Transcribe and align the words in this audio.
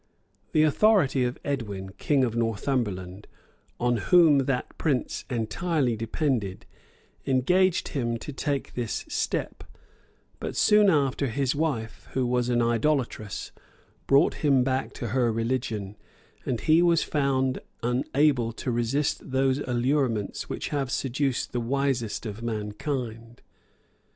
The 0.53 0.63
authority 0.63 1.23
of 1.25 1.37
Edwin, 1.45 1.91
king 1.91 2.23
of 2.23 2.35
Northumberland, 2.35 3.27
on 3.79 3.97
whom 3.97 4.45
that 4.45 4.75
prince 4.79 5.25
entirety 5.29 5.95
depended, 5.95 6.65
engaged 7.27 7.89
him 7.89 8.17
to 8.17 8.33
take 8.33 8.73
this 8.73 9.05
step; 9.07 9.63
but 10.39 10.55
soon 10.55 10.89
after, 10.89 11.27
his 11.27 11.53
wife, 11.53 12.07
who 12.13 12.25
was 12.25 12.49
an 12.49 12.63
idolatress, 12.63 13.51
brought 14.07 14.33
him 14.41 14.63
back 14.63 14.91
to 14.93 15.09
her 15.09 15.31
religion; 15.31 15.95
and 16.47 16.61
he 16.61 16.81
was 16.81 17.03
found 17.03 17.59
unable 17.83 18.51
to 18.53 18.71
resist 18.71 19.29
those 19.29 19.59
allurements 19.59 20.49
which 20.49 20.69
have 20.69 20.89
seduced 20.91 21.51
the 21.51 21.61
wisest 21.61 22.25
of 22.25 22.41
mankind. 22.41 23.43